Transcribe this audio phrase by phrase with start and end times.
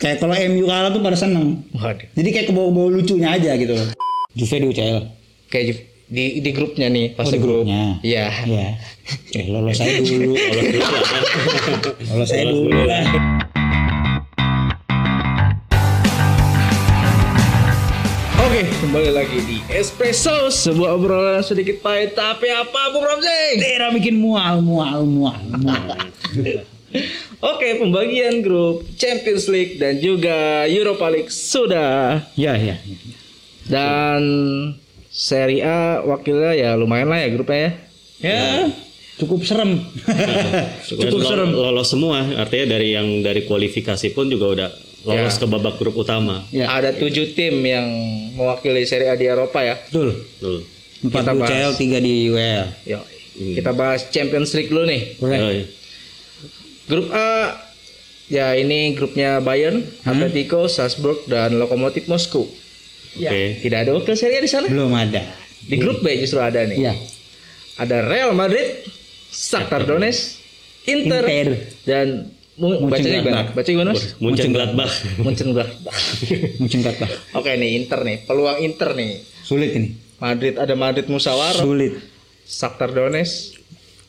[0.00, 1.60] Kayak kalau MU kalah tuh pada seneng.
[1.76, 2.08] Waduh.
[2.16, 3.88] Jadi kayak kebawa-bawa lucunya aja gitu loh.
[4.32, 4.98] Juve di UCL.
[5.52, 8.00] Kayak Ju- di di grupnya nih pas Oh, di grupnya.
[8.00, 8.32] Iya.
[8.48, 8.68] Iya.
[9.36, 10.32] Eh lolos saya dulu.
[10.40, 10.88] Lolos dulu.
[12.08, 13.04] Lolos saya dulu lah.
[18.40, 23.60] Oke, kembali lagi di Espresso, sebuah obrolan sedikit pahit tapi apa Bung Ramzi?
[23.60, 25.84] Daerah bikin mual, mual, mual, mual.
[27.50, 32.76] Oke, pembagian grup Champions League dan juga Europa League sudah Ya, ya.
[33.64, 34.22] dan
[35.06, 37.72] Serie A wakilnya ya lumayan lah ya grupnya ya.
[38.20, 38.68] Ya,
[39.16, 39.80] cukup serem.
[40.92, 44.68] Dan lo- Lolos semua, artinya dari yang dari kualifikasi pun juga udah
[45.02, 45.40] lolos Ya.
[45.40, 46.44] ke babak grup utama.
[46.50, 47.88] ya, Ada tujuh tim yang
[48.34, 49.80] mewakili Serie A di Eropa ya.
[49.82, 50.12] betul.
[50.36, 50.56] Betul.
[51.00, 51.40] Empat di.
[51.40, 52.66] UCL, tiga di WL.
[52.86, 53.02] Yuk,
[53.56, 55.16] kita bahas Champions League dulu nih.
[55.16, 55.64] Boleh.
[56.90, 57.54] Grup A
[58.26, 62.50] ya ini grupnya Bayern, Atletico, Salzburg dan Lokomotif Moskow.
[63.14, 63.62] Ya, Oke.
[63.62, 64.66] tidak ada wakil Serie A di sana.
[64.66, 65.22] Belum ada.
[65.62, 66.78] Di grup B justru ada nih.
[66.82, 66.94] Iya.
[67.78, 68.86] Ada Real Madrid,
[69.30, 70.38] Shakhtar Donetsk,
[70.86, 71.48] Inter, Inter.
[71.86, 72.06] dan
[72.58, 73.42] bacanya gimana?
[73.54, 73.92] Baca gimana?
[74.18, 74.92] Munchen Gladbach.
[75.16, 76.00] Mönchengladbach.
[76.60, 77.06] Muncul kata.
[77.34, 79.22] Oke nih Inter nih, peluang Inter nih.
[79.46, 79.94] Sulit ini.
[80.20, 81.96] Madrid ada Madrid Musyawarah, Sulit.
[82.44, 83.59] Shakhtar Donetsk.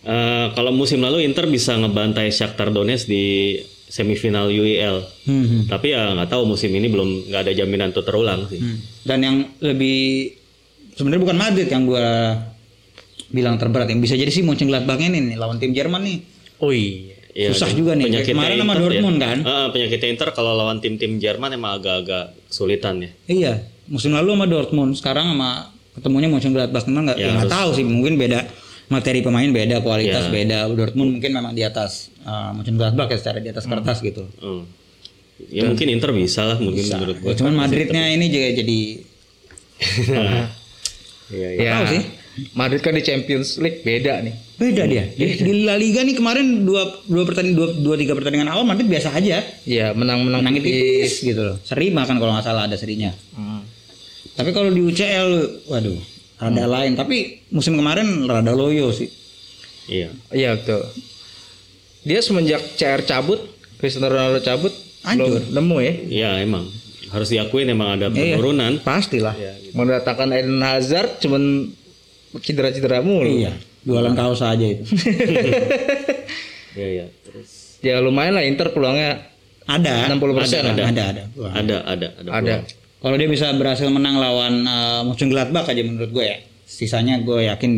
[0.02, 3.54] Eh, kalau musim lalu Inter bisa ngebantai Shakhtar Donetsk di
[3.86, 5.06] semifinal UEL.
[5.30, 5.70] Hmm.
[5.70, 8.58] Tapi ya nggak tahu musim ini belum nggak ada jaminan untuk terulang sih.
[8.58, 8.78] Hmm.
[9.06, 10.32] Dan yang lebih
[10.98, 12.34] sebenarnya bukan Madrid yang gua
[13.30, 16.18] bilang terberat yang bisa jadi sih Mönchengladbach ini nih lawan tim Jerman nih.
[16.58, 17.14] Oh iya.
[17.32, 18.12] Iya, Susah juga nih.
[18.12, 19.24] penyakitnya Kemarin sama Inter Dortmund ya.
[19.24, 19.38] kan?
[19.40, 23.10] Eh, penyakitnya Inter kalau lawan tim-tim Jerman emang agak-agak kesulitan ya.
[23.24, 23.54] Iya,
[23.88, 28.20] musim lalu sama Dortmund, sekarang sama ketemunya Mönchengladbach memang nggak Ya, ya, tahu sih, mungkin
[28.20, 28.44] beda
[28.92, 30.30] materi pemain beda, kualitas Ya.
[30.30, 30.58] beda.
[30.70, 34.28] Dortmund mungkin memang di atas uh, Mönchengladbach ya secara di atas kertas gitu.
[34.38, 34.68] Hmm.
[35.48, 37.34] Ya mungkin Inter bisa lah mungkin menurut Ya, gua.
[37.34, 38.80] cuman Madridnya ini juga jadi
[41.32, 41.64] Iya, iya.
[41.64, 42.02] Ya, tahu sih.
[42.54, 44.36] Madrid kan di Champions League beda nih.
[44.54, 45.04] beda dia.
[45.10, 48.86] Di, di La Liga nih kemarin dua dua pertandingan dua, dua tiga pertandingan awal Madrid
[48.86, 49.40] biasa aja.
[49.64, 50.76] Ya menang-menang Menangin tipis.
[50.78, 51.58] tipis gitu loh.
[51.62, 53.12] Seri bahkan kalau nggak salah ada serinya.
[53.32, 53.64] Hmm.
[54.32, 55.30] Tapi kalau di UCL,
[55.66, 55.98] waduh,
[56.42, 56.98] rada lain.
[56.98, 59.08] Tapi musim kemarin rada loyo sih.
[59.86, 60.10] Iya.
[60.34, 60.82] Iya betul.
[62.02, 63.38] Dia semenjak CR cabut,
[63.78, 64.74] Cristiano Ronaldo cabut,
[65.06, 65.38] Hancur.
[65.38, 65.94] belum nemu ya.
[66.10, 66.66] Iya emang
[67.12, 68.40] harus diakuin emang ada Iya.
[68.40, 68.82] penurunan.
[68.82, 69.36] Pastilah.
[69.72, 71.70] Mendatangkan Eden Hazard cuman
[72.40, 73.28] cedera-cedera mulu.
[73.28, 73.52] Iya,
[73.84, 74.82] jualan kaos aja itu.
[76.72, 77.06] Iya iya.
[77.28, 79.28] Terus Ya lumayan lah Inter peluangnya
[79.68, 80.08] ada.
[80.08, 80.88] 60 persen ada, lah.
[80.88, 81.24] ada, ada.
[81.36, 81.52] Wah.
[81.52, 82.30] ada ada ada.
[82.32, 82.54] Ada.
[83.02, 86.38] Kalau dia bisa berhasil menang lawan uh, Mönchengladbach aja menurut gue ya.
[86.70, 87.72] Sisanya gue yakin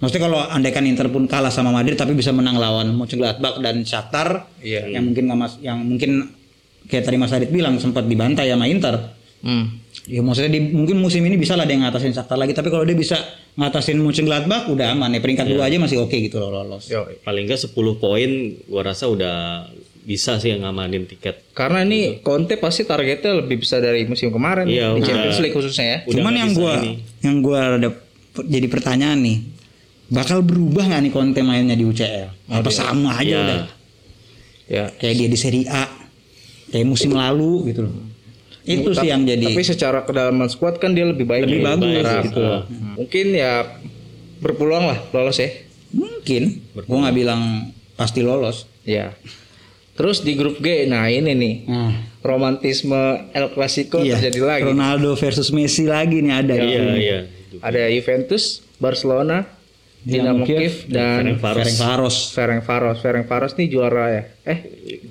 [0.00, 4.48] Maksudnya kalau andaikan Inter pun kalah sama Madrid tapi bisa menang lawan Mönchengladbach dan Shakhtar
[4.64, 4.96] Iya.
[4.96, 6.32] yang mungkin mas yang mungkin
[6.88, 8.96] kayak tadi Mas Adit bilang sempat dibantai sama Inter.
[9.44, 9.76] Hmm.
[10.08, 12.96] Ya maksudnya di, mungkin musim ini bisa lah dia ngatasin Shakhtar lagi tapi kalau dia
[12.96, 13.20] bisa
[13.60, 16.88] ngatasin Mönchengladbach udah aman ya peringkat dua aja masih oke gitu loh lolos.
[16.88, 17.04] Yo.
[17.20, 18.30] Paling nggak 10 poin
[18.72, 19.68] gua rasa udah
[20.00, 21.52] bisa sih ngamanin tiket.
[21.52, 25.02] Karena ini Conte pasti targetnya lebih besar dari musim kemarin Iya, di.
[25.02, 25.98] Champions League khususnya ya.
[26.04, 26.92] Udah Cuman yang gua ini.
[27.20, 27.88] yang gua ada
[28.40, 29.38] jadi pertanyaan nih,
[30.08, 32.28] bakal berubah nggak nih konten mainnya di UCL?
[32.48, 33.38] Apa sama aja Iya.
[33.38, 33.60] udah?
[34.66, 34.84] Ya.
[34.94, 35.84] Kayak dia di Serie A,
[36.68, 37.94] kayak musim lalu gitu loh.
[38.62, 41.42] Itu sih yang jadi Tapi secara kedalaman squad kan dia lebih baik.
[41.42, 42.24] Lebih bagus Berharap.
[42.24, 42.40] gitu.
[42.40, 42.62] Nah,
[42.94, 43.52] Mungkin ya
[44.38, 45.50] berpeluang lah lolos ya.
[45.90, 46.62] mungkin.
[46.80, 47.42] Gua nggak bilang
[47.94, 48.70] pasti lolos.
[48.82, 49.10] Ya.
[50.00, 52.96] Terus di grup G, nah ini nih Nah, romantisme
[53.30, 54.16] El Clasico iya.
[54.16, 54.64] terjadi lagi.
[54.66, 56.54] Ronaldo versus Messi lagi nih ada.
[56.56, 57.18] Iya iya.
[57.60, 59.44] Ada Juventus, Barcelona,
[60.00, 61.60] Dinamo Dinamo Kiev, Kiev dan Ferencvaros.
[61.60, 62.16] Ferencvaros.
[62.32, 62.96] Ferencvaros.
[62.98, 64.22] Ferencvaros nih juara ya.
[64.46, 64.58] Eh,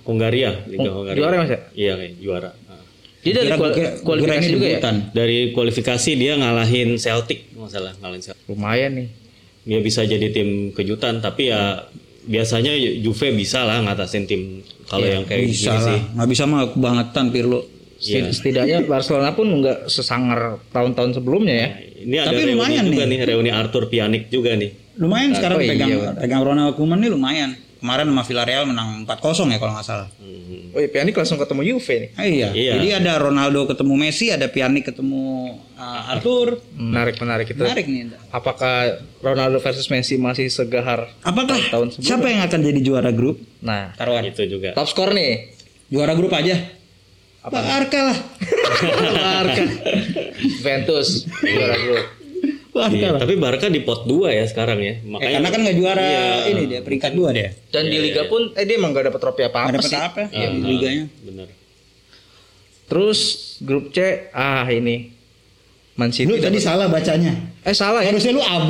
[0.02, 1.20] Hungaria, Liga Oh, Hungaria.
[1.22, 1.60] juara Mas ya?
[1.72, 2.50] Iya kayak juara.
[2.60, 2.82] Nah.
[3.20, 4.80] dia dari Kira- kual- kira- kualifikasi juga ya.
[5.12, 8.42] Dari kualifikasi dia ngalahin Celtic, masalah ngalahin Celtic.
[8.48, 9.08] Lumayan nih.
[9.62, 11.86] Dia bisa jadi tim kejutan, tapi ya
[12.26, 15.94] biasanya Juve bisa lah ngatasin tim kalau yang kayak Iya, Bisa gini sih.
[15.94, 16.02] lah.
[16.16, 17.60] Nggak bisa mah kebangetan Pirlo.
[17.96, 20.40] Setid- Setidaknya Barcelona pun nggak sesangar
[20.70, 21.70] tahun-tahun sebelumnya ya.
[22.00, 23.12] Ini ada Tapi lumayan juga nih.
[23.14, 24.72] nih, reuni Arthur Pianik juga nih.
[24.96, 27.52] Lumayan sekarang oh iya, pegang pegang Ronald Koeman nih lumayan.
[27.78, 29.16] Kemarin sama Villarreal menang 4-0
[29.48, 30.08] ya kalau nggak salah.
[30.14, 30.72] Hmm.
[30.72, 32.10] Oh iya, Pjanic langsung ketemu Juve nih.
[32.14, 32.48] Ah, iya.
[32.52, 32.72] Iya.
[32.76, 36.60] Jadi ada Ronaldo ketemu Messi, ada Pjanic ketemu uh, Arthur.
[36.74, 37.58] Menarik menarik itu.
[37.58, 38.12] Menarik nih.
[38.30, 38.76] Apakah
[39.18, 41.08] Ronaldo versus Messi masih segahar?
[41.22, 42.04] Apakah Tahun sebelumnya.
[42.06, 43.40] siapa yang akan jadi juara grup?
[43.60, 44.28] Nah, Taruhan.
[44.28, 44.74] Itu juga.
[44.74, 45.56] top skor nih.
[45.88, 46.60] Juara grup aja.
[47.40, 47.56] Apa?
[47.58, 48.18] Barca lah.
[49.16, 49.64] Barca.
[50.38, 51.08] Juventus
[51.40, 52.06] juara grup.
[52.70, 53.20] Barca Iya, lah.
[53.20, 54.94] tapi Barca di pot 2 ya sekarang ya.
[54.94, 56.28] Eh, Makanya karena kan nggak juara Iya.
[56.48, 57.50] ini dia peringkat dua dia.
[57.68, 59.98] Dan di liga pun eh dia emang gak dapat trofi apa-apa dapat sih.
[59.98, 61.06] apa Ah, di liganya.
[61.20, 61.48] bener.
[62.86, 63.20] Terus
[63.60, 63.98] grup C
[64.32, 65.12] ah ini
[66.00, 66.26] Man City.
[66.26, 67.36] Lu tadi salah bacanya.
[67.60, 68.10] eh salah ya.
[68.10, 68.70] Harusnya lu AB,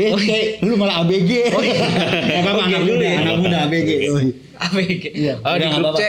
[0.66, 1.54] lu malah ABG.
[1.54, 1.78] Oh, iya.
[2.42, 3.18] apa-apa anak dulu muda, ya.
[3.22, 3.90] anak muda ABG.
[4.10, 4.34] Oh, iya.
[4.60, 5.04] ABG.
[5.22, 6.04] Iya, Oh, di udah, grup nggak C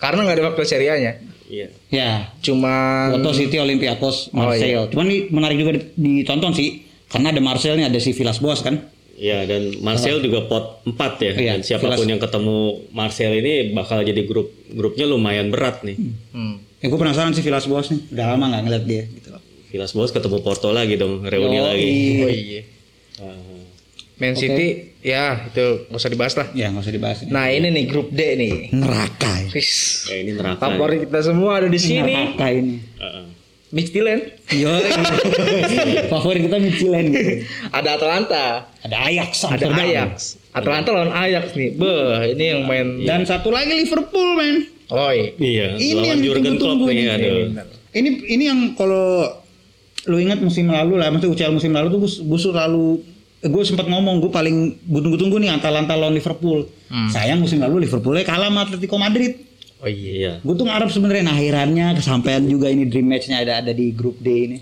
[0.00, 1.12] karena nggak ada waktu serianya.
[1.46, 1.66] Iya.
[1.92, 2.10] Ya,
[2.40, 2.72] Cuma
[3.12, 4.88] Porto City, Olympiakos, Marseille.
[4.88, 8.80] Cuman ini menarik juga ditonton sih, karena ada Marseille nih, ada si Villas Boas kan.
[9.12, 11.32] Iya dan Marcel juga pot 4 ya.
[11.36, 12.10] Iya, dan siapa pun jelas.
[12.10, 12.58] yang ketemu
[12.90, 15.94] Marcel ini bakal jadi grup grupnya lumayan berat nih.
[16.32, 16.58] Hmm.
[16.82, 19.02] Ya, gue penasaran sih Villas Boas nih, udah lama nggak ngeliat dia
[19.72, 21.64] Villas Boas ketemu Porto lagi dong, reuni Yoi.
[21.64, 21.88] lagi.
[22.20, 22.62] Oh iya.
[23.24, 23.62] Ah.
[24.20, 26.46] Man City ya itu nggak usah dibahas lah.
[26.52, 27.18] Ya nggak usah dibahas.
[27.24, 28.68] Nah ini nih grup D nih.
[28.76, 29.48] Neraka ya.
[29.50, 29.72] Wis.
[30.12, 30.60] Ya, ini neraka.
[30.68, 32.04] Favorit kita semua ada di sini.
[32.04, 32.76] Neraka ini.
[33.00, 33.24] Heeh.
[33.72, 34.22] Midtjylland.
[34.52, 34.68] Yo,
[36.12, 37.32] favorit kita Michelin gitu.
[37.72, 38.68] Ada Atalanta.
[38.84, 39.72] Ada Ajax, Ada Amsterdam.
[39.80, 40.12] Ajax.
[40.52, 41.70] Atalanta lawan Ajax nih.
[41.80, 43.00] Beh, ini yang main.
[43.00, 44.68] Dan satu lagi Liverpool, men.
[44.92, 45.32] Oi.
[45.40, 47.64] Iya, Ini lawan yang Jurgen Klopp ditunggu-tunggu nih.
[47.96, 49.40] Ini ini yang kalau
[50.06, 52.86] lu ingat musim lalu lah, maksudnya UCL musim lalu tuh gue selalu
[53.42, 56.66] gue sempat ngomong gue paling gue tunggu-tunggu nih Atalanta lawan Liverpool.
[57.10, 59.34] Sayang musim lalu Liverpoolnya kalah sama Atletico Madrid.
[59.82, 60.12] Oh iya.
[60.14, 60.32] Iya.
[60.46, 64.18] Gue tuh ngarep sebenarnya nah, akhirannya kesampaian juga ini dream matchnya ada ada di grup
[64.22, 64.58] D ini.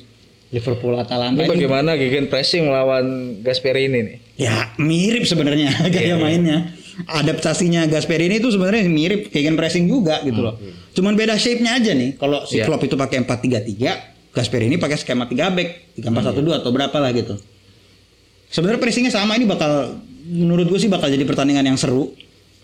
[0.51, 4.17] Liverpool Atalanta Ini bagaimana gegen pressing melawan Gasperini nih?
[4.35, 6.75] Ya mirip sebenarnya gaya mainnya.
[7.07, 10.59] Adaptasinya Gasperini itu sebenarnya mirip kayak pressing juga gitu loh.
[10.91, 12.19] Cuman beda shape-nya aja nih.
[12.19, 12.67] Kalau si Iya.
[12.67, 17.35] Klopp itu pakai 4-3-3, Gasperini pakai skema 3 back, 3-4-1-2 atau berapa lah gitu.
[18.51, 19.99] Sebenarnya pressingnya sama ini bakal
[20.31, 22.15] menurut gue sih bakal jadi pertandingan yang seru.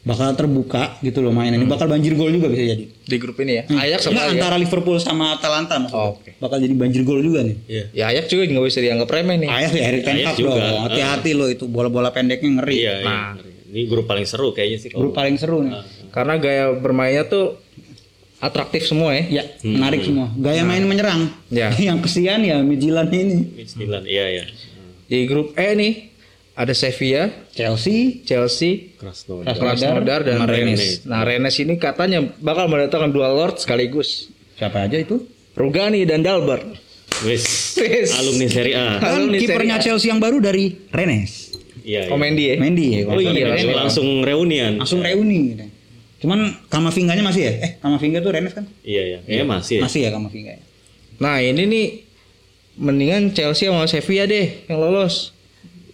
[0.06, 2.86] Bakal terbuka gitu loh mainan ini bakal banjir gol juga bisa jadi.
[2.86, 3.62] Di grup ini ya.
[3.66, 4.34] Ajax sama Enggak, ya.
[4.38, 5.98] antara Liverpool sama Atalanta maksudnya.
[5.98, 6.30] Oh, oke.
[6.38, 7.56] Bakal jadi banjir gol juga nih.
[7.66, 7.84] Iya.
[7.90, 9.48] Ya Ajax juga nggak bisa dianggap remeh nih.
[9.50, 10.62] Ajax ya Erik Ten Hag dong.
[10.86, 12.76] Hati-hati loh itu bola-bola pendeknya ngeri.
[12.86, 13.10] Iya, iya.
[13.10, 13.34] Nah.
[13.66, 15.74] Ini grup paling seru kayaknya sih Grup paling seru nih.
[16.14, 17.58] Karena gaya bermainnya tuh
[18.46, 19.42] atraktif semua ya.
[19.42, 20.30] Ya, menarik semua.
[20.38, 21.26] Gaya main menyerang.
[21.50, 21.74] Ya.
[21.90, 23.38] yang kesian ya Midtjylland ini.
[23.58, 24.44] Midtjylland, iya ya.
[25.06, 25.92] Di grup E nih
[26.56, 29.54] ada Sevilla, Chelsea, Chelsea, Krasnodar.
[29.58, 30.80] Krasnodar dan Rennes.
[30.80, 31.04] Rennes.
[31.04, 34.32] Nah Rennes ini katanya bakal mendatangkan dua Lord sekaligus.
[34.56, 35.20] siapa aja itu?
[35.52, 36.64] Rugani dan Dalbert.
[37.28, 37.76] Wis.
[37.76, 38.16] Wis.
[38.16, 38.96] Alumni Serie A.
[39.00, 39.76] Kan kipernya.
[39.84, 41.52] Chelsea yang baru dari Rennes.
[41.86, 42.08] Iya.
[42.10, 42.22] Oh iya.
[42.24, 42.54] Mendy ya?
[42.58, 43.00] Mendy ya.
[43.06, 44.72] Oh iya, langsung, langsung reunian.
[44.80, 45.54] Langsung reuni.
[46.16, 47.52] Cuman Kamavinganya masih ya?
[47.60, 48.64] Eh, Kamavinga tuh Rennes kan?
[48.80, 49.18] Iya ya.
[49.28, 49.74] Iya masih.
[49.78, 49.82] ya.
[49.84, 50.62] Masih ya Kamavinga ya.
[51.20, 51.86] Nah ini nih
[52.76, 55.32] mendingan Chelsea sama Sevilla deh yang lolos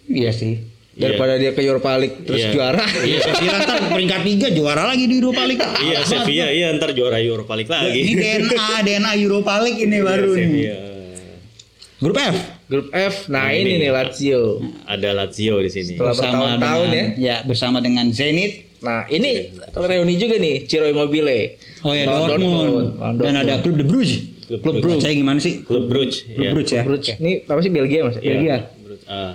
[0.03, 0.59] Iya sih.
[0.93, 2.51] daripada dia ke Europa League terus Iya.
[2.51, 2.83] juara.
[3.07, 5.63] Iya, Chelsea ntar peringkat 3 juara lagi di Europa League.
[5.87, 8.01] Iya, Sevilla iya ntar juara Europa League Ini lagi.
[8.13, 10.39] DNA, DNA Europa League ini baru nih.
[10.39, 10.77] Sevilla.
[11.99, 12.35] Grup F.
[12.67, 14.59] Grup F, nah ini, nih Lazio.
[14.83, 15.95] Ada Lazio di sini.
[15.95, 17.35] Setelah bertahun-tahun dengan, ya.
[17.47, 18.72] bersama dengan Zenit.
[18.83, 21.55] Nah ini reuni juga nih Ciro Immobile.
[21.87, 22.67] Oh ya Lawan Dortmund.
[22.99, 24.17] Lawan Dan ada Klub De Brugge.
[24.43, 24.99] Klub Klub Brugge.
[24.99, 25.03] Brugge.
[25.07, 25.63] Saya gimana sih?
[25.63, 26.17] Klub Brugge.
[26.27, 26.51] Klub iya.
[26.51, 26.83] Brugge ya.
[26.83, 27.13] Brugge.
[27.17, 28.15] Ini apa sih Belgia mas?
[28.19, 28.27] Iya.
[28.27, 28.57] Belgia.
[28.83, 29.05] Brugge.
[29.07, 29.33] Ah.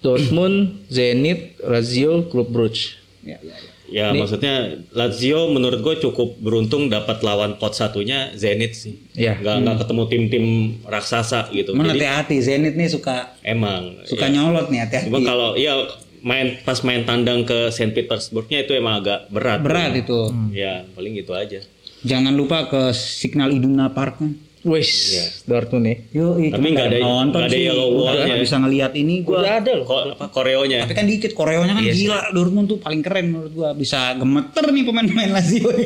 [0.00, 2.96] Dortmund, Zenit, Lazio, Klub Brugge.
[3.20, 3.56] Ya, ya, ya.
[3.90, 4.54] Ya Ini- maksudnya
[4.94, 8.94] Lazio menurut gue cukup beruntung dapat lawan pot satunya Zenit sih.
[9.18, 9.42] Iya.
[9.42, 10.46] Nggak nggak ketemu tim-tim
[10.86, 11.74] raksasa gitu.
[11.74, 13.98] Jadi hati-hati Zenit nih suka emang.
[14.06, 14.38] suka ya.
[14.38, 15.10] nyolot nih hati-hati.
[15.10, 15.74] Cuma kalau iya
[16.20, 19.58] main pas main tandang ke Saint Petersburgnya itu emang agak berat.
[19.58, 20.20] Berat itu.
[20.50, 21.60] Ya paling gitu aja.
[22.00, 24.32] Jangan lupa ke Signal Iduna Park kan.
[24.60, 25.24] Wis, Iya.
[25.46, 25.96] Dortmund nih.
[26.12, 27.64] Yo, Tapi nggak ada- nonton nggak ada sih.
[27.64, 28.24] yellow Gua wall-nya.
[28.28, 29.40] nggak bisa ngelihat ini gua.
[29.40, 29.86] Udah ada loh.
[29.86, 30.78] Kok apa koreonya?
[30.84, 32.20] Tapi kan dikit koreonya kan gila.
[32.30, 33.68] Dortmund tuh paling keren menurut gua.
[33.72, 35.64] Bisa gemeter nih pemain-pemain Lazio.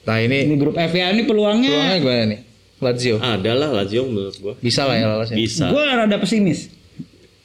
[0.00, 1.70] Nah ini ini grup F ya ini peluangnya.
[1.70, 2.40] peluangnya gimana nih?
[2.80, 3.16] Lazio.
[3.20, 4.54] Ada lah Lazio menurut gue.
[4.58, 5.36] Bisa lah ya lolosnya.
[5.36, 5.68] Bisa.
[5.68, 6.72] Gua rada pesimis.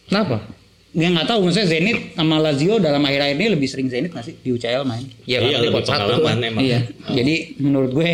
[0.08, 0.40] Kenapa?
[0.96, 4.36] Ya nggak tahu maksudnya Zenit sama Lazio dalam akhir-akhir ini lebih sering Zenit nggak sih
[4.40, 5.04] di UCL main?
[5.28, 6.48] Ya, iya lebih pengalaman lah.
[6.48, 6.64] emang.
[6.64, 6.80] Iya.
[7.12, 8.12] Jadi menurut gue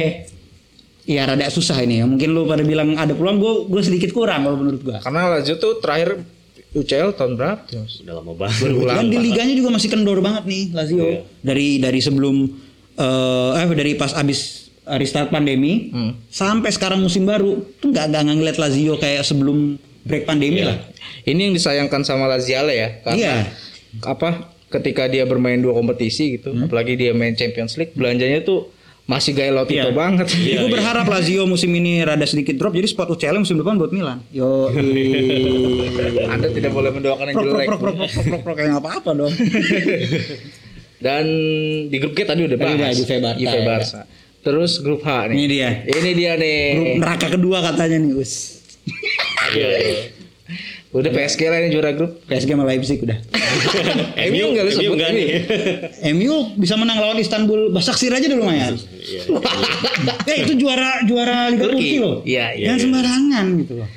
[1.03, 2.05] ya rada susah ini ya.
[2.05, 4.97] Mungkin lu pada bilang ada peluang gue gue sedikit kurang kalau menurut gue.
[4.97, 6.25] Karena Lazio tuh terakhir
[6.71, 7.61] UCL tahun berapa?
[8.01, 8.73] Udah lama banget.
[8.89, 11.05] Kan di liganya juga masih kendor banget nih Lazio.
[11.05, 11.21] Iya.
[11.39, 12.35] Dari dari sebelum
[12.91, 14.39] eh eh dari pas abis
[14.81, 16.17] restart pandemi Hmm.
[16.27, 20.67] sampai sekarang musim baru tuh nggak nggak ngeliat Lazio kayak sebelum break pandemi Iya.
[20.67, 20.77] lah.
[21.23, 22.89] Ini yang disayangkan sama Laziale ya.
[23.01, 23.35] Karena Iya.
[24.03, 24.29] apa?
[24.67, 28.71] Ketika dia bermain dua kompetisi gitu, apalagi dia main Champions League, belanjanya tuh
[29.03, 29.91] masih gaya Lautito Iya.
[29.91, 30.27] banget.
[30.31, 30.73] Iya, gue iya.
[30.73, 34.23] berharap Lazio musim ini rada sedikit drop jadi spot UCL musim depan buat Milan.
[34.29, 34.71] Yo.
[36.31, 37.67] Anda tidak boleh mendoakan yang Prok jelek.
[37.67, 39.33] prok prok prok prok prok kayak nggak apa-apa dong.
[41.01, 41.25] Dan
[41.87, 42.77] di grup G tadi udah Tadi bahas.
[42.77, 43.65] udah, Juve Barca, Juve ya.
[43.65, 44.01] Barca.
[44.41, 45.35] Terus grup H nih.
[45.35, 45.69] Ini dia.
[45.83, 46.61] Ini dia nih.
[46.71, 48.60] Grup neraka kedua katanya nih Us.
[49.49, 49.69] Iya.
[49.73, 49.95] iya.
[50.91, 52.19] Udah PSG lah ini juara grup.
[52.27, 53.15] PSG sama Leipzig udah.
[54.31, 55.23] MU nggak lu sebut enggak ini.
[55.23, 55.29] nih.
[56.11, 58.75] MU bisa menang lawan Istanbul Basaksehir aja dulu lumayan.
[58.75, 59.23] Iya.
[60.31, 61.79] eh itu juara juara Liga Turki.
[61.79, 62.15] Turki loh.
[62.21, 62.83] Iya, iya, Jangan iya.
[62.83, 63.87] sembarangan gitu loh.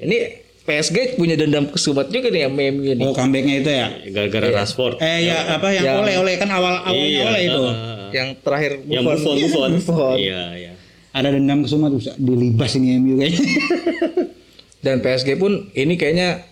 [0.00, 0.16] Ini
[0.60, 3.02] PSG punya dendam kesubat juga nih sama MU ini.
[3.02, 3.86] Oh comebacknya itu ya.
[4.10, 4.98] Gara-gara Rashford.
[4.98, 7.62] Eh ya apa yang Yang- oleh oleh kan awal awalnya Iya, oleh itu.
[7.62, 7.74] ah.
[8.10, 9.70] Yang terakhir yang Buffon Buffon.
[9.78, 10.16] Buffon.
[10.26, 10.72] Iya, iya.
[11.10, 13.46] Ada dendam ke semua tuh dilibas ini MU kayaknya.
[14.80, 16.44] Dan PSG pun ini kayaknya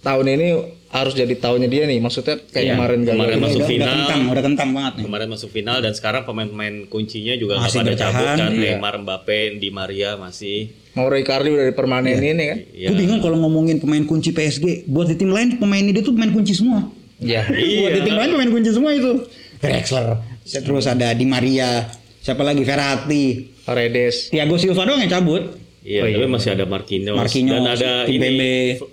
[0.00, 0.48] tahun ini
[0.88, 1.98] harus jadi tahunnya dia nih.
[1.98, 3.14] Maksudnya kayak Iya, kemarin gagal.
[3.16, 3.86] kemarin masuk udah, final.
[3.86, 5.04] Udah kentang, udah kentang banget nih.
[5.04, 8.38] Kemarin masuk final dan sekarang pemain-pemain kuncinya juga nggak Masih pada cabut kan.
[8.52, 8.76] iya.
[8.76, 10.58] Neymar, Mbappe, Di Maria masih.
[10.92, 12.58] Mauro Icardi udah dipermanen ini kan.
[12.70, 12.88] Iya.
[12.92, 14.84] Gue bingung kalau ngomongin pemain kunci PSG.
[14.86, 16.84] Buat di tim lain pemain ini tuh pemain kunci semua.
[17.16, 17.48] Iya.
[17.48, 19.24] Buat di tim lain pemain kunci semua itu.
[19.58, 20.20] Drexler.
[20.44, 21.88] Terus ada Di Maria.
[22.20, 22.60] Siapa lagi?
[22.60, 23.24] Verratti.
[23.62, 24.28] Paredes.
[24.28, 25.61] Thiago Silva doang yang cabut.
[25.82, 26.14] Iya, Oh, iya.
[26.14, 28.30] tapi masih ada Marquinhos, Marquinhos, dan ada Kimpembe.
[28.30, 28.52] ini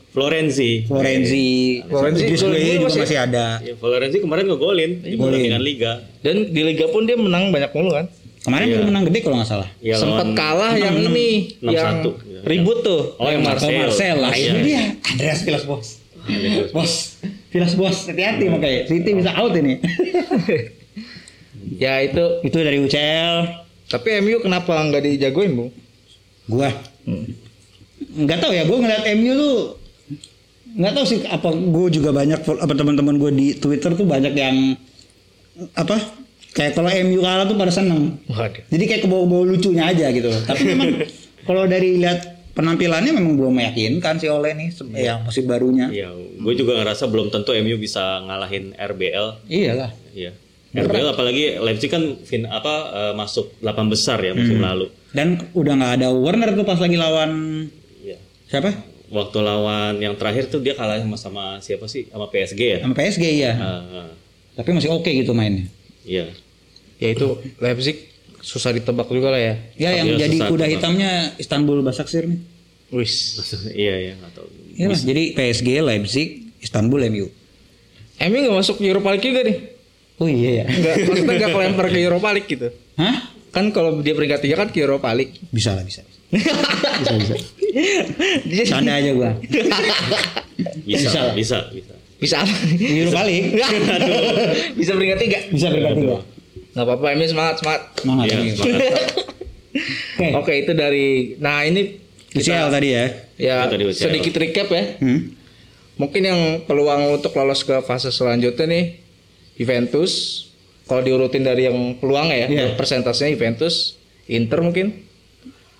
[0.09, 0.71] Florenzi.
[0.83, 1.47] Florenzi.
[1.85, 3.45] Florenzi dulu juga masih- masih ada.
[3.61, 5.21] Ya, Florenzi kemarin ngegolin di Golin.
[5.21, 5.91] pertandingan liga.
[6.19, 8.09] Dan di liga pun dia menang banyak mulu kan.
[8.39, 8.77] Kemarin Iya.
[8.81, 9.69] menang gede kalau nggak salah.
[9.77, 12.17] Ya, Sempat kalah yang ini yang satu.
[12.41, 13.13] ribut tuh.
[13.15, 14.15] Oh, yang Marcel, Marcel.
[14.17, 14.33] Lah.
[14.33, 14.49] Iya.
[14.49, 14.83] Itu dia.
[15.05, 15.87] Andreas Vilas bos.
[16.71, 16.93] Bos.
[17.49, 17.97] Vilas bos.
[18.07, 18.81] Hati-hati makanya.
[18.85, 19.77] City bisa out ini.
[21.77, 22.23] ya itu.
[22.41, 23.35] itu dari UCL.
[23.85, 25.65] Tapi MU kenapa nggak dijagoin bu?
[26.49, 26.69] Gua
[28.17, 28.63] nggak tahu ya.
[28.63, 29.55] Gua ngeliat MU tuh
[30.69, 34.77] nggak tahu sih apa gue juga banyak apa teman-teman gue di Twitter tuh banyak yang
[35.73, 35.97] apa
[36.51, 38.69] kayak kalau MU kalah tuh pada seneng Waduh.
[38.69, 40.93] jadi kayak kebawa-bawa lucunya aja gitu loh tapi memang
[41.49, 42.21] kalau dari lihat
[42.53, 47.07] penampilannya memang belum meyakinkan si Oleh nih se- yang musim barunya Iya, gue juga ngerasa
[47.07, 49.49] belum tentu MU bisa ngalahin RBL.
[49.49, 50.37] iyalah Iya.
[50.71, 54.39] RBL apalagi Leipzig kan fin, apa eh, masuk 8 besar ya Hmm.
[54.39, 54.87] musim lalu.
[55.09, 57.31] dan udah nggak ada Warner tuh pas lagi lawan
[57.99, 58.17] Iya.
[58.45, 58.69] siapa
[59.09, 62.05] Waktu lawan yang terakhir tuh dia kalah sama, sama siapa sih?
[62.05, 62.79] Sama PSG ya.
[62.79, 64.09] sama PSG ya Ah, ah.
[64.53, 65.65] tapi masih oke gitu mainnya
[66.03, 66.29] Iya.
[66.95, 67.25] Ya itu
[67.57, 68.05] Leipzig
[68.39, 69.55] susah ditebak juga lah ya.
[69.75, 70.69] ya yang Iya, jadi kuda tebak.
[70.71, 72.39] hitamnya Istanbul Basaksehir nih
[72.91, 73.13] Wis.
[73.75, 74.47] iya iya nggak tahu.
[74.73, 76.27] Iya jadi PSG, Leipzig,
[76.59, 77.27] Istanbul, MU.
[78.19, 79.57] MU nggak masuk Europa League juga nih.
[80.19, 80.65] Oh iya ya.
[80.67, 82.67] Nggak, maksudnya nggak kelempar ke Europa League gitu.
[82.95, 83.15] Hah?
[83.49, 85.33] Kan kalau dia peringkat tiga kan ke Europa League.
[85.49, 86.03] Bisa lah, bisa.
[86.99, 87.35] Bisa, bisa.
[88.69, 89.33] Canda aja gua.
[89.41, 89.65] Bisa,
[90.85, 91.33] Bisa lah.
[91.33, 91.93] bisa, bisa.
[92.19, 92.53] Bisa apa?
[92.77, 93.49] Europa League.
[94.79, 95.39] Bisa peringkat tiga.
[95.49, 96.19] Bisa berkati gua.
[96.69, 97.81] Nggak apa-apa, MU semangat semangat.
[97.97, 98.53] Semangat Iya, MU.
[98.53, 98.83] semangat.
[100.19, 100.27] Oke.
[100.35, 101.07] Oke itu dari.
[101.39, 101.81] Nah ini
[102.29, 103.05] UCL tadi ya.
[103.39, 104.03] ya tadi UCL.
[104.05, 104.83] sedikit recap ya.
[104.99, 105.33] Hmm.
[105.95, 108.83] Mungkin yang peluang untuk lolos ke fase selanjutnya nih
[109.59, 110.45] Juventus.
[110.89, 112.73] Kalau diurutin dari yang peluang ya, Iya.
[112.73, 113.93] persentasenya Juventus,
[114.25, 115.05] Inter mungkin,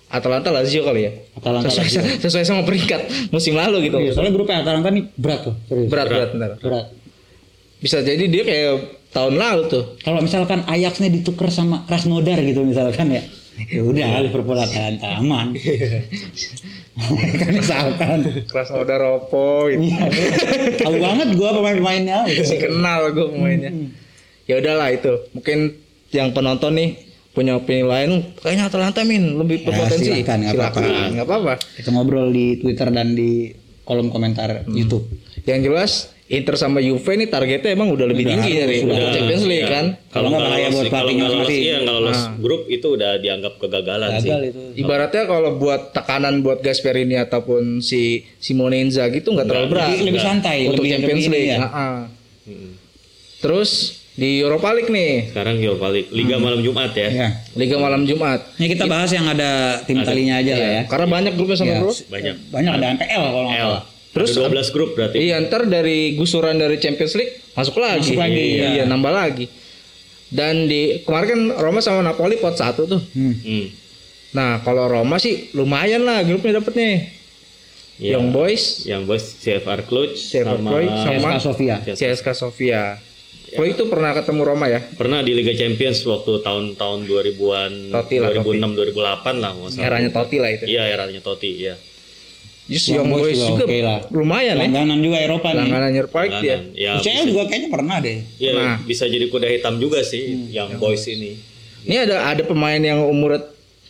[0.06, 1.12] Atalanta, Lazio kali ya.
[1.34, 2.02] Atalanta, sesuai, Lazio.
[2.28, 3.00] sesuai sama peringkat
[3.34, 3.98] musim lalu gitu.
[3.98, 5.54] Iya, soalnya grupnya Atalanta nih berat tuh.
[5.66, 5.88] Serius.
[5.90, 6.50] Berat berat benar.
[6.62, 6.86] Berat.
[7.80, 8.72] Bisa jadi dia kayak
[9.10, 9.84] tahun lalu tuh.
[9.98, 13.22] Kalau misalkan Ajaxnya ditukar sama Krasnodar gitu misalkan ya.
[13.74, 15.52] Ya udah Liverpool Atalanta aman.
[17.36, 18.18] kan misalkan.
[18.46, 19.84] Krasnodar Ropo gitu.
[19.86, 20.04] Iya.
[20.78, 22.18] Tahu banget gua pemain-pemainnya.
[22.40, 23.70] Si kenal gue pemainnya.
[24.44, 25.12] Ya udahlah itu.
[25.32, 25.58] Mungkin
[26.10, 26.90] yang penonton nih
[27.30, 30.10] punya opini lain kayaknya Atalanta min lebih Ya, berpotensi.
[30.10, 30.80] silakan, nggak apa-apa.
[31.14, 31.52] Nggak apa-apa.
[31.78, 33.54] Kita ngobrol di Twitter dan di
[33.86, 35.06] kolom komentar YouTube.
[35.46, 35.90] Yang jelas
[36.30, 39.10] Inter sama Juve nih targetnya emang udah lebih Udah, tinggi dari sudah.
[39.10, 39.74] Champions League Iya.
[39.74, 39.84] kan.
[40.08, 42.32] Kalau nggak bahaya lolos, buat kalau pelatihnya nggak lolos, iya nggak lolos Nah.
[42.38, 44.30] grup itu udah dianggap kegagalan sih.
[44.30, 44.60] Gagal itu.
[44.78, 48.00] Ibaratnya kalau buat tekanan buat Gasperini ataupun si
[48.36, 49.88] Simone Inzaghi itu nggak terlalu berat.
[49.90, 51.50] Lebih, lebih santai, untuk lebih Champions lebih League.
[51.50, 51.58] ya.
[51.60, 51.98] Nah-ah.
[52.46, 52.70] Mm.
[53.40, 53.70] Terus
[54.12, 57.08] di Europa League nih, Sekarang Europa League, Liga malam Jumat ya.
[57.08, 57.28] Ya.
[57.54, 58.38] Liga malam Jumat.
[58.54, 59.50] Ini kita bahas yang ada
[59.82, 60.82] tim talinya aja lah ya.
[60.86, 61.80] Karena banyak grupnya sama Ya.
[61.80, 61.90] bro.
[61.90, 62.34] Banyak.
[62.48, 63.82] Banyak ada MPL kalau nggak salah.
[64.10, 65.16] Terus Ada 12 grup berarti.
[65.22, 68.14] Iya ntar dari gusuran dari Champions League masuk lagi.
[68.14, 68.82] Masuk lagi, iya.
[68.82, 68.84] ya.
[68.90, 69.46] nambah lagi.
[70.30, 73.02] Dan di kemarin kan Roma sama Napoli pot satu tuh.
[73.14, 73.34] Hmm.
[73.38, 73.66] Hmm.
[74.34, 76.96] Nah kalau Roma sih lumayan lah grupnya dapet nih.
[78.00, 78.16] Iya.
[78.16, 81.76] Young Boys, Yang bos CFR Cluj CFR sama, Cluj sama- CSKA Sofia.
[81.84, 82.82] CSKA Sofia.
[83.50, 84.78] Kalo itu pernah ketemu Roma ya?
[84.94, 89.86] pernah di Liga Champions waktu tahun-tahun 2000-an Totti lah, 2006 2008 lah nggak salah.
[89.90, 90.64] Eranya Totti lah itu.
[90.70, 91.74] Iya, eranya Totti, iya.
[92.70, 93.98] Just Young Young Boys Boys juga juga oke lah.
[94.08, 94.62] lumayan ya.
[94.62, 95.58] Langganan juga Eropa nih.
[95.60, 96.30] Langganan Eropa dia.
[96.30, 96.62] Langganan.
[96.72, 98.18] Ya, UCL bisa, juga kayaknya pernah deh.
[98.38, 98.76] ya, Nah.
[98.80, 101.34] bisa jadi kuda hitam juga sih yang boys ini.
[101.82, 103.42] Ini ada ada pemain yang umur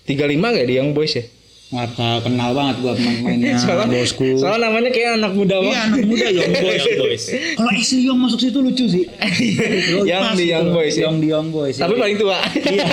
[0.03, 1.25] 35 gak di Young Boys ya?
[1.71, 4.27] Nggak tahu, kenal banget gua pemain-pemainnya soalnya, bosku.
[4.35, 5.87] soalnya namanya kayak anak muda Iya banget.
[5.87, 6.85] anak muda Young Young Boys.
[6.99, 7.25] Boys.
[7.55, 9.05] Kalau Ashley Young masuk situ lucu sih.
[10.11, 10.45] Yang di.
[10.51, 11.07] Young Boys ya?
[11.07, 11.77] Yang di Young Boys.
[11.77, 12.39] Tapi paling tua.
[12.57, 12.87] Iya.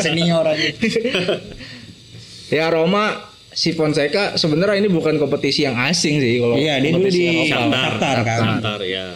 [0.00, 0.68] Senior aja.
[2.50, 7.06] ya Roma si Fonseca sebenarnya ini bukan kompetisi yang asing sih kalau Iya, dia dulu
[7.06, 8.38] kompetisi di Shakhtar kan.
[8.40, 9.06] Shakhtar, ya.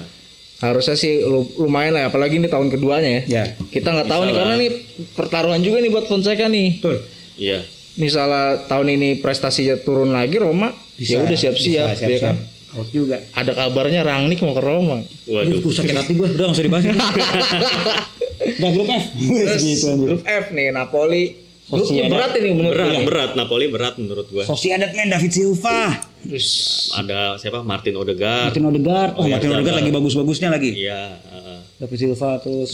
[0.58, 3.22] harusnya sih lu- lumayan lah apalagi ini tahun keduanya ya.
[3.28, 3.44] Ya.
[3.68, 4.70] Kita nggak tahu nih karena nih
[5.12, 6.78] pertaruhan juga nih buat Fonseca nih.
[6.78, 6.96] Betul.
[7.36, 7.58] Iya.
[7.94, 12.36] Misalnya tahun ini prestasinya turun lagi Roma, ya udah siap-siap Bisa, ya kan.
[12.70, 13.22] Out juga.
[13.32, 14.98] Ada kabarnya Rangnick mau ke Roma.
[15.24, 15.56] Waduh.
[15.56, 16.26] Aduh, sakit hati gue.
[16.28, 16.84] Udah nggak usah dibahas.
[18.58, 19.04] Udah grup F.
[19.16, 21.47] Terus gitu grup F nih Napoli.
[21.70, 22.08] Sociedad.
[22.08, 23.04] berat ini menurut Berat, gue.
[23.04, 23.30] berat.
[23.34, 24.44] Napoli berat menurut gua.
[24.90, 26.00] Men David Silva.
[26.18, 26.48] Terus
[26.90, 27.60] Ada siapa?
[27.60, 28.50] Martin Odegaard.
[28.50, 29.12] Martin Odegaard.
[29.14, 29.78] Oh, Oh, iya, Martin Odegaard Odegaard.
[29.84, 30.70] lagi bagus-bagusnya lagi.
[30.74, 31.00] Iya.
[31.20, 31.58] heeh.
[31.78, 32.72] David Silva terus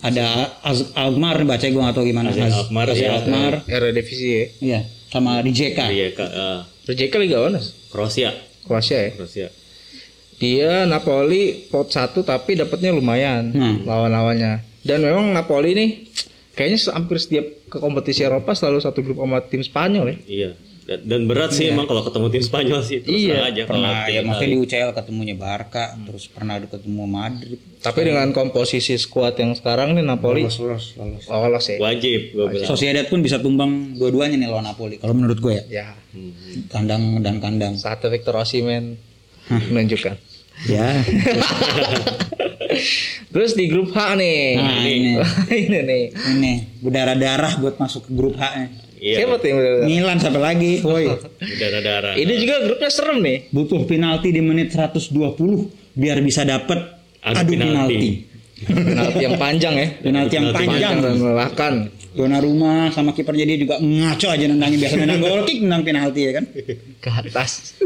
[0.00, 0.26] ada
[0.60, 2.28] Az Alkmaar nih baca gue gak tau gimana.
[2.30, 3.10] Az- Alkmaar, Azia iya.
[3.14, 3.52] Alkmaar.
[3.66, 4.44] Eredivisie ya.
[4.58, 5.84] Iya, sama Rijeka.
[5.86, 7.60] Rijeka, eh, Rijeka Liga mana?
[7.88, 8.32] Kroasia.
[8.64, 9.10] Kroasia ya.
[9.12, 9.48] Kroasia.
[10.34, 13.84] Dia Napoli pot satu tapi dapatnya lumayan Hmm.
[13.84, 14.64] lawan-lawannya.
[14.80, 15.90] Dan memang Napoli nih
[16.60, 20.16] kayaknya hampir setiap ke kompetisi Eropa selalu satu grup sama tim Spanyol ya.
[20.28, 20.50] Iya.
[20.80, 24.10] Dan, dan berat sih emang kalau ketemu tim Spanyol sih terus Iya, aja kalau Pernah
[24.10, 27.62] ya maksudnya di UCL ketemunya Barca, terus pernah ada ketemu Madrid.
[27.78, 31.24] Tapi dengan komposisi skuad yang sekarang nih Napoli Lolos, lolos, lolos.
[31.30, 31.78] lolos ya.
[31.78, 32.20] wajib.
[32.66, 34.98] Sociedad pun bisa tumbang dua-duanya nih lawan Napoli.
[34.98, 35.88] Kalau menurut gue ya, Ya,
[36.68, 37.78] kandang dan kandang.
[37.78, 38.98] satu Victor Osimhen
[39.46, 40.18] menunjukkan.
[40.66, 40.90] Ya.
[43.30, 44.58] Terus di grup H nih.
[44.58, 45.12] Nah, ini.
[45.50, 46.04] ini nih.
[46.12, 48.66] Ini berdarah-darah buat masuk ke grup H nya.
[49.00, 49.24] Iya.
[49.24, 49.48] Siapa tuh
[49.88, 51.08] Milan sampai lagi, woi.
[51.40, 52.14] Darah-darah.
[52.20, 53.48] Ini juga grupnya serem nih.
[53.48, 55.08] Butuh penalti di menit 120
[55.96, 57.64] biar bisa dapet Adu adu, penalti.
[57.64, 58.10] penalti.
[58.60, 59.88] Penalti yang panjang ya.
[60.04, 60.94] Penalti yang Penalti panjang.
[61.00, 61.74] dan
[62.12, 62.42] melelahkan.
[62.42, 66.32] Donnarumma sama kiper jadi juga ngaco aja nendangin biasa nendang goal kick nendang penalti ya
[66.34, 66.44] kan.
[66.98, 67.78] Ke atas.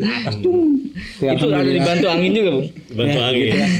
[1.21, 2.69] Ya, Itu ada dibantu angin juga, Bung.
[2.90, 3.43] Bantu Ya, angin.
[3.43, 3.71] gitu lah.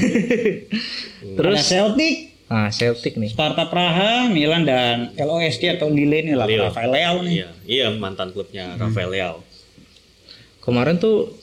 [1.35, 3.29] Terus Ada Celtic, nah Celtic nih.
[3.29, 6.45] Sparta Praha, Milan dan LOSC atau Lille ini lah.
[6.45, 7.33] Rafael Leao nih.
[7.35, 9.41] Iya, iya mantan klubnya Rafael Leao.
[10.61, 11.33] Kemarin tuh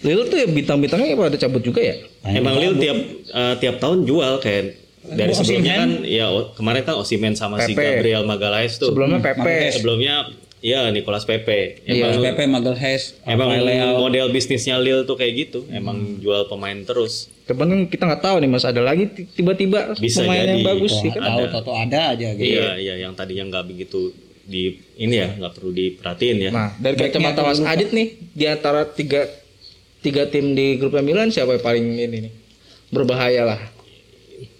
[0.00, 1.96] Lille tuh ya bintang-bintangnya pada cabut juga ya.
[2.24, 2.98] Emang Lille tiap
[3.28, 4.64] eh, tiap tahun jual kayak
[5.08, 5.90] dari Oh, sebelumnya Osimhen.
[5.92, 7.84] kan ya kemarin kan Osimen sama si Pepe.
[7.96, 8.90] Gabriel Magalhaes tuh.
[8.90, 9.38] Sebelumnya Pepe.
[9.38, 9.72] Magalhaes.
[9.76, 10.14] Sebelumnya
[10.58, 11.78] ya Nicolas Pepe.
[11.82, 12.10] Iya.
[12.10, 14.00] Emang Pepe, Magalhaes, emang Leao.
[14.00, 15.62] model bisnisnya Lille tuh kayak gitu.
[15.68, 17.30] Emang jual pemain terus.
[17.44, 20.66] Cuman kan kita nggak tahu nih Mas ada lagi ti- tiba-tiba Bisa pemain yang jadi.
[20.66, 21.22] bagus Tuh, sih kan.
[21.24, 21.52] tahu Ada.
[21.52, 22.42] toto ada aja gitu.
[22.42, 24.10] Iya, iya yang tadinya nggak begitu
[24.42, 24.62] di
[24.96, 26.50] ini ya nggak perlu diperhatiin ya.
[26.50, 27.58] Nah, dari kacamata Mas.
[27.60, 29.26] Adit nih di antara tiga
[29.98, 32.32] tiga tim di grupnya Milan siapa yang paling ini nih
[32.88, 33.60] berbahaya lah.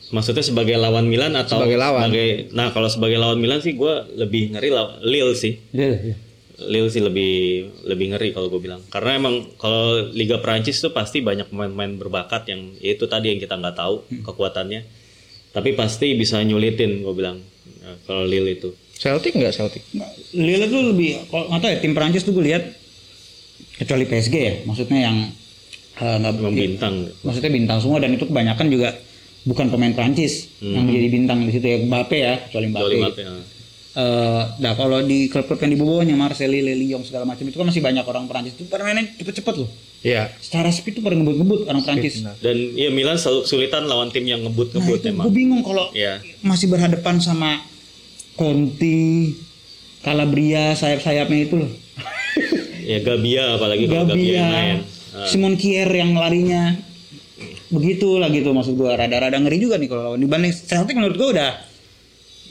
[0.09, 2.07] Maksudnya sebagai lawan Milan atau Sebagai lawan.
[2.07, 5.59] sebagai- nah kalau sebagai lawan Milan sih gue lebih ngeri law- Lille sih.
[5.71, 6.17] Iya, iya.
[6.59, 7.33] Lille sih lebih
[7.85, 8.81] lebih ngeri kalau gue bilang.
[8.87, 13.39] Karena emang kalau Liga Prancis tuh pasti banyak pemain-pemain berbakat yang ya itu tadi yang
[13.39, 14.87] kita nggak tahu kekuatannya.
[15.51, 17.43] Tapi pasti bisa nyulitin gue bilang
[17.79, 18.71] Nah, kalau Lille itu.
[18.93, 19.83] Celtic nggak Celtic?
[19.91, 22.63] Nggak, Lille tuh lebih kalau nggak tahu ya tim Prancis tuh gue lihat
[23.77, 25.17] kecuali PSG ya, maksudnya yang
[25.95, 26.95] eh, nggak Emang bintang.
[27.21, 28.97] maksudnya bintang semua dan itu kebanyakan juga
[29.47, 32.95] bukan pemain Prancis yang menjadi bintang di situ ya Mbappe ya kecuali Mbappe.
[33.17, 33.31] Ya.
[33.97, 37.81] Eh, nah kalau di klub-klub yang di bawahnya Marseille, Lyon segala macam itu kan masih
[37.81, 39.71] banyak orang Prancis itu permainnya cepet-cepet loh.
[40.05, 40.29] Iya.
[40.37, 42.21] Secara speed tuh pada ngebut-ngebut orang Prancis.
[42.39, 45.25] Dan ya Milan selalu kesulitan lawan tim yang Nah ngebut-ngebut itu emang.
[45.25, 46.21] gue bingung kalau Iya.
[46.45, 47.65] masih berhadapan sama
[48.37, 49.33] Conti,
[50.03, 51.71] Calabria, sayap-sayapnya itu loh.
[52.85, 54.77] Ya Gabia apalagi kalau Gabia yang main.
[54.85, 56.77] Gabia, Simon Kier yang larinya
[57.69, 61.29] begitu lah gitu maksud gua rada-rada ngeri juga nih kalau lawan dibanding Celtic menurut gua
[61.33, 61.51] udah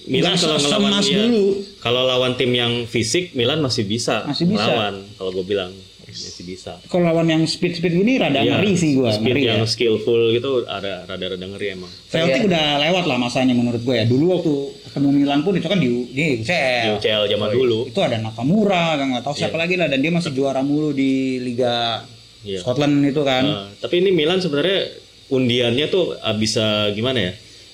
[0.05, 1.45] Milan kalau ngelawan dia, dulu.
[1.79, 4.61] kalau lawan tim yang fisik Milan masih bisa, Masih bisa.
[4.61, 5.73] ngelawan kalau gue bilang
[6.05, 6.77] masih bisa.
[6.85, 9.67] kalau lawan yang speed-speed gini rada Iya, ngeri sih gua speed ngeri yang ya.
[9.67, 11.89] skillful gitu ada rada-rada ngeri emang.
[12.05, 12.47] Celtic Iya.
[12.47, 14.05] udah lewat lah masanya menurut gua ya.
[14.05, 14.53] Dulu waktu
[14.85, 17.01] ketemu Milan pun itu kan di Di di UCL.
[17.01, 17.79] UCL zaman dulu.
[17.85, 21.11] Itu ada Nakamura, kan nggak tahu siapa lagi lah dan dia masih juara mulu di
[21.41, 22.05] Liga
[22.45, 22.61] Iya.
[22.61, 23.41] Scotland itu kan.
[23.41, 24.85] Nah, tapi ini Milan sebenarnya
[25.27, 27.33] undiannya tuh ah, bisa gimana ya?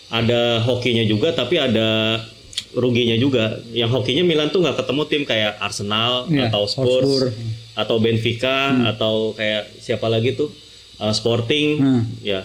[0.09, 2.19] Ada hokinya juga tapi ada
[2.71, 3.59] ruginya juga.
[3.69, 7.23] Yang hokinya Milan tuh nggak ketemu tim kayak Arsenal Iya, atau Spurs Hotspur.
[7.73, 10.51] atau Benfica atau kayak siapa lagi tuh
[10.97, 12.03] uh, Sporting Hmm.
[12.21, 12.43] ya.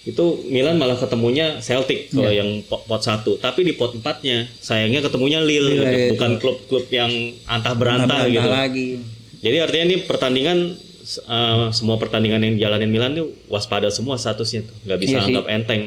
[0.00, 2.40] Itu Milan malah ketemunya Celtic kalau Iya.
[2.40, 3.36] yang pot, pot satu.
[3.36, 6.10] Tapi di pot empatnya sayangnya ketemunya Lille, Lille, gitu.
[6.14, 7.10] bukan klub-klub yang
[7.44, 8.48] antah berantah Bantah gitu.
[8.48, 8.88] lagi.
[9.40, 10.58] Jadi artinya ini pertandingan
[11.18, 15.28] eh, semua pertandingan yang dijalanin Milan tuh waspada semua statusnya tuh, nggak bisa Iya sih.
[15.28, 15.82] anggap enteng.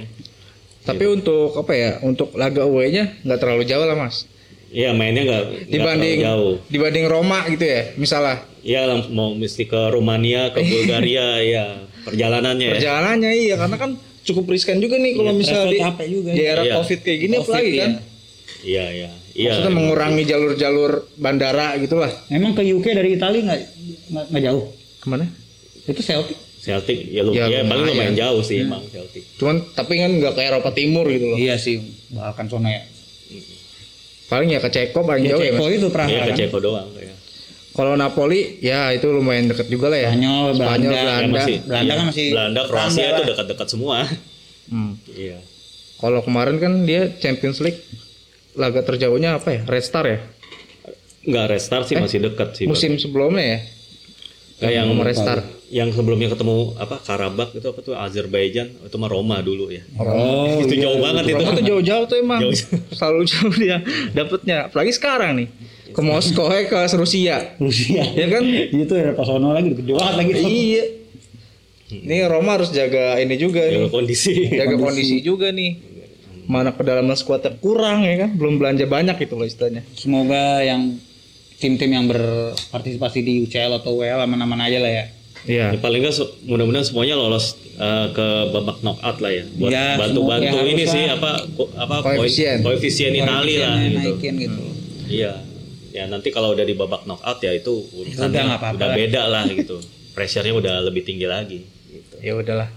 [0.81, 1.91] Tapi untuk apa ya?
[2.01, 4.27] Untuk laga away-nya nggak terlalu jauh lah Mas.
[4.67, 6.53] Iya mainnya nggak Dibanding terlalu jauh.
[6.67, 7.81] dibanding Roma gitu ya.
[7.95, 11.65] Misalnya Iya mau mesti ke Rumania, ke Bulgaria, ya
[12.01, 12.73] perjalanannya ya.
[12.73, 16.41] perjalanannya iya karena kan cukup riskan juga nih kalau misalnya travel di, capek juga di
[16.41, 16.47] ya.
[16.49, 16.73] era Iya.
[16.75, 17.79] Covid kayak gini Covid, apalagi iya.
[17.79, 17.91] kan.
[18.63, 19.09] Iya iya.
[19.33, 19.49] Iya.
[19.49, 22.11] Maksudnya mengurangi jalur-jalur bandara gitulah.
[22.27, 23.65] Emang ke UK dari Italia nggak-
[24.29, 24.65] nggak jauh?
[25.03, 25.27] Ke mana?
[25.83, 26.39] Itu Celtic.
[26.57, 28.15] Celtic ya, lu, Ya, ya, paling lumayan.
[28.15, 29.27] jauh sih emang Celtic.
[29.35, 31.35] Cuman tapi kan nggak ke Eropa Timur gitu loh.
[31.35, 31.75] Iya sih,
[32.09, 32.87] bahkan sono ya.
[34.25, 35.51] Paling ya ke Ceko paling Ya, jauh ya.
[35.51, 35.75] Ceko Mas.
[35.75, 36.37] itu Praha Iya ke kan.
[36.39, 37.15] Ceko doang ya.
[37.73, 40.09] Kalau Napoli ya itu lumayan deket juga lah ya.
[40.09, 40.63] Spanyol, Belanda.
[40.63, 41.33] Spanyol, Ya, Belanda.
[41.35, 41.93] masih, Belanda iya.
[41.93, 43.95] kan masih Belanda, Kroasia itu dekat-dekat semua.
[44.69, 44.93] Hmm.
[45.09, 45.37] Iya.
[45.97, 47.81] Kalau kemarin kan dia Champions League
[48.53, 49.61] laga terjauhnya apa ya?
[49.65, 50.19] Red Star ya?
[51.23, 52.65] Enggak restart sih masih dekat sih.
[52.67, 53.59] Musim sebelumnya ya?
[54.63, 55.39] Kayak yang sama Red Star.
[55.67, 59.81] yang sebelumnya ketemu apa Karabakh itu apa tuh Azerbaijan itu mah Roma dulu ya.
[59.95, 61.35] Oh, itu jauh banget itu.
[61.35, 62.39] Roma tuh jauh-jauh tuh emang.
[62.39, 62.53] Jauh.
[62.97, 63.77] Selalu jauh dia
[64.11, 64.57] dapetnya.
[64.69, 65.47] Apalagi sekarang nih.
[65.89, 67.57] Ke Moskow eh, ke Rusia.
[67.57, 68.01] Rusia.
[68.07, 68.41] Ya kan?
[68.85, 70.31] Itu ya pas sono lagi gede banget lagi.
[70.41, 70.83] iya.
[71.93, 73.91] Ini Roma harus jaga ini juga Jaga nih.
[73.91, 74.33] kondisi.
[74.49, 75.77] Jaga kondisi juga nih.
[76.43, 78.29] Mana kedalaman skuadnya kurang ya kan?
[78.33, 79.85] Belum belanja banyak gitu loh istilahnya.
[79.93, 80.97] Semoga yang
[81.63, 85.05] tim-tim yang berpartisipasi di UCL atau WL aman-aman aja lah ya.
[85.43, 85.65] Iya.
[85.69, 90.55] Ya, paling nggak mudah-mudahan semuanya lolos eh, ke babak knockout lah ya buat Ya, bantu-bantu
[90.55, 91.31] semoga ini sih apa
[91.77, 92.57] apa Koefisien.
[92.59, 93.97] koe- koefisien Itali lah gitu.
[93.97, 94.61] Naikin gitu.
[95.05, 95.33] Iya.
[95.91, 97.71] Ya nanti kalau udah di babak knockout ya itu
[98.13, 98.95] Udah nggak apa-apa udah lah.
[98.97, 99.77] beda lah gitu.
[100.11, 102.15] Pressure-nya udah lebih tinggi lagi gitu.
[102.19, 102.69] ya udahlah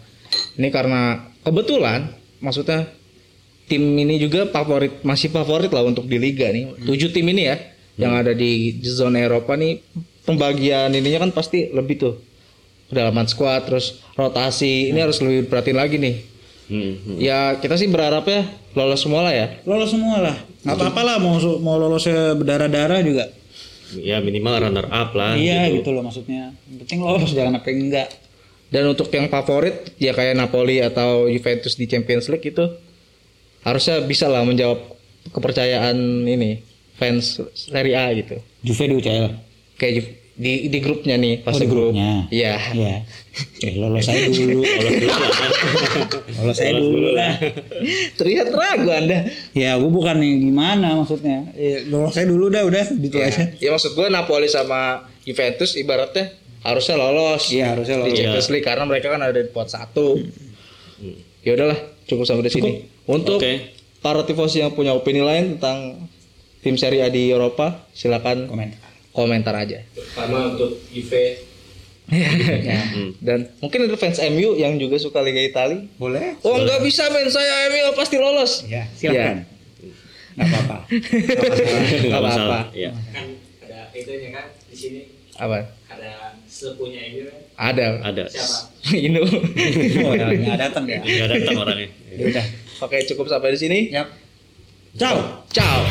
[0.55, 1.01] ini karena
[1.40, 2.88] kebetulan maksudnya
[3.64, 7.57] tim ini juga favorit masih favorit lah untuk di liga nih tujuh tim ini ya
[7.97, 9.81] yang ada di zona Eropa nih
[10.25, 12.15] pembagian ininya kan pasti lebih tuh
[12.93, 16.17] kedalaman squad terus rotasi ini harus lebih perhatiin lagi nih
[16.67, 17.17] Hmm, hmm.
[17.23, 18.43] ya kita sih berharap ya
[18.75, 20.35] lolos semua lah ya Lolos semua lah.
[20.67, 23.31] Nggak apa-apa lah mau mau lolosnya berdarah-darah juga.
[23.95, 25.39] Ya minimal runner up lah.
[25.39, 25.87] iya gitu.
[25.87, 26.59] gitu loh maksudnya.
[26.67, 28.11] Yang penting lolos jangan apa enggak.
[28.67, 32.67] dan untuk yang favorit ya kayak Napoli atau Juventus di Champions League itu
[33.63, 34.83] harusnya bisa lah menjawab
[35.31, 39.27] kepercayaan ini fans Serie A gitu Juve di UCL.
[39.75, 42.29] kayak Ju- di di grupnya nih pas Oh, di di grup grupnya.
[42.29, 42.97] iya Iya.
[43.59, 44.61] Eh, lolos aja dulu.
[44.67, 45.41] Lolos dulu lah.
[46.37, 47.33] lolos aja dulu lah.
[48.15, 51.53] terlihat ragu anda Ya, gue bukan yang gimana maksudnya.
[51.53, 53.49] Eh, lolos aja dulu dah udah gitu aja.
[53.55, 58.17] ya maksud gue Napoli sama Juventus ibaratnya harusnya lolos Iya, harusnya di lolos.
[58.19, 60.21] Champions League karena mereka kan ada di pot satu
[61.41, 62.71] ya udahlah cukup sampai di sini
[63.07, 63.73] untuk Oke.
[63.99, 66.09] para tifosi yang punya opini lain tentang
[66.66, 68.74] tim Serie A di Eropa silakan Komen.
[69.14, 71.46] komentar aja Pertama untuk Juve
[72.07, 72.87] Ya.
[73.26, 76.38] dan mungkin ada fans MU yang juga suka Liga Italia Boleh?
[76.40, 79.42] oh nggak bisa men saya MU pasti lolos Ya, silakan.
[80.35, 80.76] Nggak apa-apa.
[82.05, 82.59] Nggak apa-apa.
[82.70, 82.90] Iya.
[83.09, 83.26] kan
[83.61, 85.00] ada itunya kan di sini
[85.35, 86.11] apa ada
[86.46, 88.24] sepunya ini kan ada Ada.
[88.29, 88.59] siapa
[88.92, 89.22] Inu
[90.07, 91.00] Oh, ya, nggak datang ya.
[91.00, 91.88] Nggak datang orangnya.
[92.12, 92.46] Ya udah.
[92.83, 94.07] oke cukup sampai di sini Yap.
[94.94, 95.42] Ciao.
[95.50, 95.83] ciao